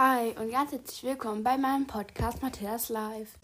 Hi 0.00 0.28
und 0.38 0.52
ganz 0.52 0.70
herzlich 0.70 1.02
willkommen 1.02 1.42
bei 1.42 1.58
meinem 1.58 1.84
Podcast 1.84 2.40
Matthias 2.40 2.88
Live. 2.88 3.36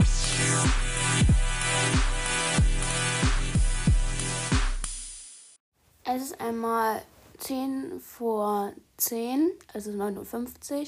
Es 6.04 6.22
ist 6.22 6.40
einmal 6.40 7.03
10 7.38 7.98
vor 7.98 8.72
10, 8.98 9.51
also 9.72 9.90
9.50 9.90 10.80
Uhr. 10.80 10.87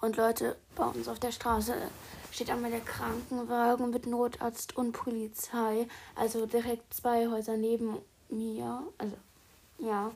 Und 0.00 0.16
Leute, 0.16 0.56
bei 0.76 0.86
uns 0.86 1.06
auf 1.08 1.18
der 1.18 1.32
Straße 1.32 1.74
steht 2.30 2.48
einmal 2.48 2.70
der 2.70 2.80
Krankenwagen 2.80 3.90
mit 3.90 4.06
Notarzt 4.06 4.78
und 4.78 4.92
Polizei. 4.92 5.88
Also 6.14 6.46
direkt 6.46 6.94
zwei 6.94 7.28
Häuser 7.28 7.58
neben 7.58 7.98
mir. 8.30 8.82
Also, 8.96 9.16
ja. 9.76 10.10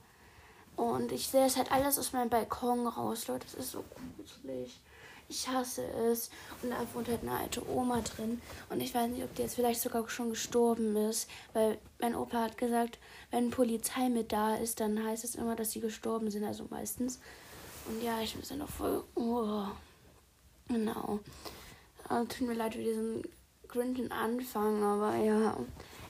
Und 0.77 1.11
ich 1.12 1.29
sehe 1.29 1.46
es 1.46 1.56
halt 1.56 1.72
alles 1.72 1.98
aus 1.98 2.12
meinem 2.12 2.29
Balkon 2.29 2.86
raus, 2.86 3.29
Leute. 3.29 3.46
Das 3.46 3.54
ist 3.54 3.72
so 3.72 3.84
gruselig. 4.16 4.80
Ich 5.29 5.48
hasse 5.48 5.82
es. 5.82 6.30
Und 6.62 6.70
da 6.70 6.77
wohnt 6.95 7.09
halt 7.09 7.23
eine 7.23 7.33
alte 7.33 7.69
Oma 7.69 8.00
drin. 8.02 8.41
Und 8.69 8.80
ich 8.80 8.95
weiß 8.95 9.10
nicht, 9.10 9.24
ob 9.24 9.34
die 9.34 9.42
jetzt 9.42 9.55
vielleicht 9.56 9.80
sogar 9.80 10.09
schon 10.09 10.30
gestorben 10.30 10.95
ist. 10.97 11.28
Weil 11.55 11.78
mein 11.98 12.14
Opa 12.14 12.42
hat 12.42 12.59
gesagt, 12.59 12.98
wenn 13.30 13.50
Polizei 13.50 14.09
mit 14.09 14.33
da 14.33 14.56
ist, 14.56 14.80
dann 14.80 15.02
heißt 15.02 15.24
es 15.24 15.34
immer, 15.34 15.56
dass 15.56 15.73
sie 15.73 15.80
gestorben 15.80 16.30
sind. 16.30 16.45
Also 16.45 16.66
meistens. 16.70 17.20
Und 17.88 18.02
ja, 18.02 18.20
ich 18.20 18.34
bin 18.34 18.42
dann 18.48 18.58
noch 18.58 18.69
voll. 18.69 19.02
Oh. 19.14 19.64
Genau. 20.69 21.20
Also, 22.08 22.27
tut 22.27 22.48
mir 22.48 22.55
leid 22.55 22.74
für 22.74 22.83
diesen 22.83 23.22
grinden 23.69 24.12
Anfang, 24.12 24.83
aber 24.83 25.16
ja. 25.16 25.56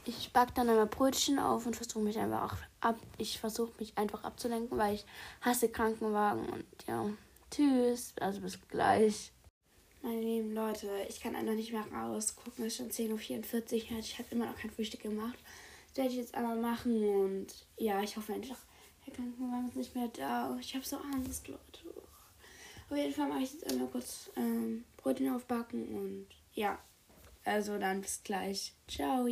Ich 0.09 0.33
back 0.33 0.55
dann 0.55 0.69
einmal 0.69 0.87
Brötchen 0.87 1.41
auf 1.41 1.67
und 1.67 1.75
versuche 1.75 2.05
mich 2.05 2.17
einfach 2.17 2.57
ab. 2.81 2.97
Ich 3.19 3.41
versuche 3.41 3.73
mich 3.81 3.99
einfach 3.99 4.23
abzulenken, 4.23 4.79
weil 4.79 4.95
ich 4.95 5.05
hasse 5.41 5.69
Krankenwagen 5.69 6.49
und 6.49 6.65
ja. 6.87 7.11
Tschüss, 7.51 8.15
also 8.21 8.41
bis 8.41 8.59
gleich. 8.69 9.33
Meine 10.03 10.21
lieben 10.21 10.55
Leute, 10.55 10.89
ich 11.09 11.21
kann 11.21 11.35
einfach 11.35 11.55
nicht 11.55 11.73
mehr 11.73 11.85
rausgucken. 11.93 12.65
Es 12.65 12.79
ist 12.79 12.97
schon 12.97 13.11
10.44 13.11 13.91
Uhr. 13.91 13.99
Ich 13.99 14.19
habe 14.19 14.29
immer 14.31 14.47
noch 14.47 14.57
kein 14.57 14.71
Frühstück 14.71 15.03
gemacht. 15.03 15.39
Das 15.89 15.97
werde 15.97 16.11
ich 16.11 16.19
jetzt 16.19 16.35
einmal 16.35 16.57
machen 16.57 17.03
und 17.03 17.47
ja, 17.77 18.01
ich 18.01 18.17
hoffe 18.17 18.33
einfach, 18.33 18.59
der 19.07 19.15
Krankenwagen 19.15 19.69
ist 19.69 19.77
nicht 19.77 19.97
mehr 19.97 20.09
da. 20.09 20.57
Ich 20.61 20.73
habe 20.77 20.85
so 20.85 20.99
Angst, 20.99 21.49
Leute. 21.49 21.81
Auf 22.89 22.97
jeden 22.97 23.13
Fall 23.13 23.29
mache 23.29 23.43
ich 23.43 23.55
jetzt 23.55 23.69
einmal 23.69 23.89
kurz 23.89 24.31
ähm, 24.37 24.85
Brötchen 24.99 25.35
aufbacken 25.35 25.89
und 25.89 26.27
ja, 26.55 26.79
also 27.45 27.77
dann 27.79 28.03
bis 28.03 28.23
gleich. 28.23 28.73
Ciao. 28.87 29.27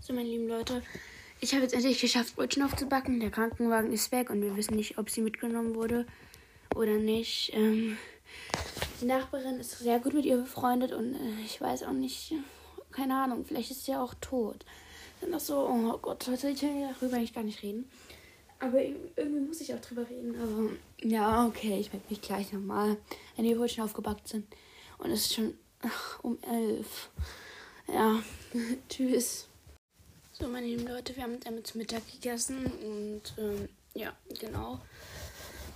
So, 0.00 0.12
meine 0.12 0.28
lieben 0.28 0.48
Leute, 0.48 0.82
ich 1.40 1.52
habe 1.52 1.62
jetzt 1.62 1.72
endlich 1.72 2.00
geschafft, 2.00 2.36
Brötchen 2.36 2.62
aufzubacken. 2.62 3.20
Der 3.20 3.30
Krankenwagen 3.30 3.92
ist 3.92 4.12
weg 4.12 4.28
und 4.30 4.42
wir 4.42 4.56
wissen 4.56 4.76
nicht, 4.76 4.98
ob 4.98 5.08
sie 5.08 5.22
mitgenommen 5.22 5.74
wurde 5.74 6.06
oder 6.74 6.98
nicht. 6.98 7.52
Ähm, 7.54 7.96
die 9.00 9.06
Nachbarin 9.06 9.60
ist 9.60 9.78
sehr 9.78 9.98
gut 10.00 10.14
mit 10.14 10.24
ihr 10.24 10.36
befreundet 10.36 10.92
und 10.92 11.14
äh, 11.14 11.44
ich 11.44 11.60
weiß 11.60 11.84
auch 11.84 11.92
nicht, 11.92 12.34
keine 12.92 13.14
Ahnung, 13.14 13.44
vielleicht 13.44 13.70
ist 13.70 13.86
sie 13.86 13.94
auch 13.94 14.14
tot. 14.20 14.64
Dann 15.20 15.34
auch 15.34 15.40
so, 15.40 15.68
oh 15.68 15.98
Gott, 15.98 16.26
Leute, 16.26 16.50
ich 16.50 16.62
will 16.62 16.88
darüber 17.00 17.16
eigentlich 17.16 17.34
gar 17.34 17.44
nicht 17.44 17.62
reden. 17.62 17.88
Aber 18.60 18.80
irgendwie 18.80 19.40
muss 19.40 19.60
ich 19.60 19.74
auch 19.74 19.80
drüber 19.80 20.08
reden. 20.08 20.34
Aber 20.40 20.70
ja, 21.06 21.46
okay, 21.46 21.78
ich 21.80 21.92
melde 21.92 22.06
mich 22.08 22.20
gleich 22.20 22.52
nochmal, 22.52 22.96
wenn 23.36 23.44
die 23.44 23.54
Brötchen 23.54 23.84
aufgebackt 23.84 24.28
sind. 24.28 24.46
Und 24.98 25.10
es 25.10 25.26
ist 25.26 25.34
schon 25.34 25.54
ach, 25.82 26.22
um 26.22 26.38
elf. 26.42 27.10
Ja, 27.88 28.22
tschüss. 28.88 29.48
So, 30.32 30.48
meine 30.48 30.66
lieben 30.66 30.86
Leute, 30.86 31.14
wir 31.14 31.22
haben 31.22 31.38
einmal 31.44 31.62
zu 31.62 31.78
Mittag 31.78 32.02
gegessen 32.10 32.66
und 32.66 33.22
ähm, 33.38 33.68
ja, 33.94 34.12
genau. 34.40 34.80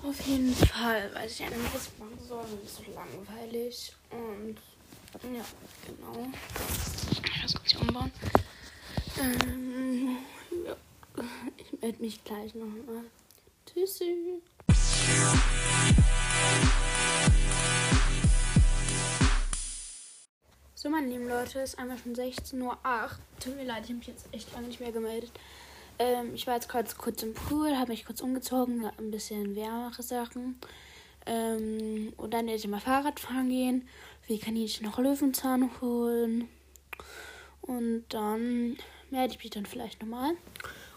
Auf 0.02 0.20
jeden 0.26 0.54
Fall 0.54 1.12
weiß 1.14 1.40
ich 1.40 1.46
was 1.72 1.88
ich 1.88 1.98
machen 1.98 2.18
soll. 2.26 2.42
Das 2.42 2.70
ist 2.70 2.76
so 2.76 2.92
langweilig. 2.92 3.92
Und 4.10 4.56
ja, 5.34 5.44
genau. 5.86 6.26
Ich 7.10 7.42
muss 7.42 7.54
kurz 7.54 7.70
hier 7.70 7.80
umbauen. 7.80 8.12
Ähm. 9.20 9.78
Ich 9.87 9.87
melde 11.80 12.02
mich 12.02 12.22
gleich 12.24 12.54
nochmal. 12.54 13.04
Tschüssi. 13.66 14.42
So, 20.74 20.90
meine 20.90 21.08
lieben 21.08 21.28
Leute, 21.28 21.60
ist 21.60 21.78
einmal 21.78 21.98
schon 21.98 22.14
16.08 22.14 22.62
Uhr. 22.62 22.78
Tut 23.40 23.56
mir 23.56 23.64
leid, 23.64 23.82
ich 23.82 23.88
habe 23.88 23.98
mich 23.98 24.06
jetzt 24.06 24.28
echt 24.32 24.52
lange 24.54 24.68
nicht 24.68 24.80
mehr 24.80 24.92
gemeldet. 24.92 25.32
Ähm, 25.98 26.34
ich 26.34 26.46
war 26.46 26.54
jetzt 26.54 26.68
kurz, 26.68 26.96
kurz 26.96 27.22
im 27.24 27.34
Pool, 27.34 27.76
habe 27.76 27.90
mich 27.90 28.06
kurz 28.06 28.20
umgezogen, 28.20 28.88
ein 28.98 29.10
bisschen 29.10 29.56
wärmere 29.56 30.02
Sachen. 30.02 30.60
Ähm, 31.26 32.12
und 32.16 32.32
dann 32.32 32.46
werde 32.46 32.58
ich 32.58 32.68
mal 32.68 32.80
Fahrrad 32.80 33.18
fahren 33.18 33.48
gehen. 33.48 33.88
Wie 34.28 34.38
kann 34.38 34.54
ich 34.54 34.80
noch 34.80 34.98
Löwenzahn 34.98 35.80
holen? 35.80 36.48
Und 37.60 38.04
dann 38.10 38.76
melde 39.10 39.34
ich 39.34 39.42
mich 39.42 39.50
dann 39.50 39.66
vielleicht 39.66 40.00
nochmal. 40.00 40.34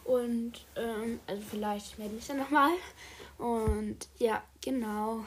Und, 0.03 0.53
ähm, 0.75 1.19
also 1.27 1.41
vielleicht 1.49 1.99
melde 1.99 2.15
ich 2.17 2.27
dann 2.27 2.37
nochmal. 2.37 2.71
Und 3.37 4.07
ja, 4.17 4.43
genau. 4.61 5.25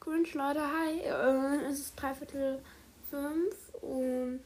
Grünsch, 0.00 0.34
Leute, 0.34 0.60
hi. 0.60 1.00
Äh, 1.00 1.66
es 1.70 1.80
ist 1.80 1.96
dreiviertel 1.96 2.60
fünf 3.10 3.56
und 3.80 4.42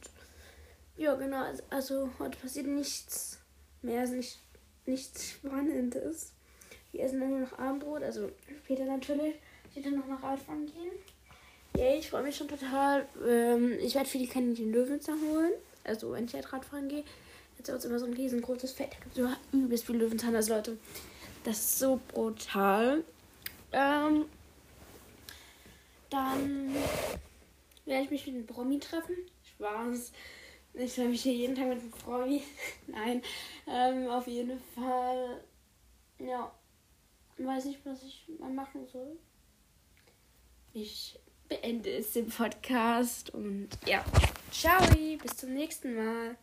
ja, 0.97 1.15
genau, 1.15 1.45
also 1.69 2.09
heute 2.19 2.37
passiert 2.37 2.67
nichts 2.67 3.39
mehr, 3.81 4.01
also 4.01 4.15
nicht, 4.15 4.39
nichts 4.85 5.31
Spannendes. 5.31 6.33
Wir 6.91 7.03
essen 7.03 7.19
dann 7.19 7.29
nur 7.29 7.39
noch 7.39 7.57
Abendbrot, 7.57 8.03
also 8.03 8.29
später 8.63 8.85
natürlich. 8.85 9.35
Ich 9.69 9.77
werde 9.77 9.91
dann 9.91 9.99
noch 9.99 10.07
nach 10.07 10.23
Radfahren 10.23 10.65
gehen. 10.65 10.91
Ja, 11.77 11.95
ich 11.95 12.09
freue 12.09 12.23
mich 12.23 12.35
schon 12.35 12.47
total. 12.47 13.07
Ähm, 13.25 13.77
ich 13.79 13.95
werde 13.95 14.09
für 14.09 14.17
die 14.17 14.27
Kaninchen 14.27 14.71
Löwenzahn 14.71 15.21
holen. 15.21 15.53
Also, 15.83 16.11
wenn 16.11 16.25
ich 16.25 16.33
halt 16.33 16.51
Radfahren 16.51 16.89
gehe. 16.89 17.03
Jetzt 17.57 17.69
ist 17.69 17.85
immer 17.85 17.99
so 17.99 18.05
ein 18.05 18.13
riesengroßes 18.13 18.71
Fett. 18.71 18.91
Da 18.91 18.97
gibt 19.03 19.17
es 19.17 19.53
übelst 19.53 19.85
viel 19.85 19.97
Löwenzahn. 19.97 20.35
Also, 20.35 20.55
Leute, 20.55 20.77
das 21.43 21.57
ist 21.57 21.79
so 21.79 21.99
brutal. 22.07 23.03
Ähm, 23.71 24.25
dann 26.09 26.73
werde 27.85 28.03
ich 28.03 28.11
mich 28.11 28.25
mit 28.27 28.35
einem 28.35 28.47
Promi 28.47 28.79
treffen. 28.79 29.15
Spaß. 29.43 30.11
Ich 30.73 30.93
soll 30.93 31.09
mich 31.09 31.23
hier 31.23 31.33
jeden 31.33 31.55
Tag 31.55 31.67
mit 31.67 31.79
einem 31.79 31.91
Promi. 31.91 32.43
Nein. 32.87 33.21
Ähm, 33.67 34.07
auf 34.07 34.27
jeden 34.27 34.59
Fall. 34.75 35.43
Ja. 36.19 36.51
Weiß 37.37 37.65
nicht, 37.65 37.85
was 37.85 38.03
ich 38.03 38.25
mal 38.39 38.51
machen 38.51 38.85
soll. 38.87 39.17
Ich 40.73 41.19
beende 41.49 41.89
es 41.89 42.13
den 42.13 42.29
Podcast 42.29 43.31
und 43.31 43.69
ja. 43.85 44.05
Ciao, 44.51 44.81
bis 45.21 45.37
zum 45.37 45.53
nächsten 45.53 45.95
Mal. 45.95 46.37